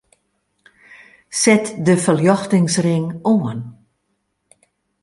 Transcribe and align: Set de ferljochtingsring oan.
Set 1.41 1.65
de 1.85 1.95
ferljochtingsring 2.05 3.05
oan. 3.33 3.59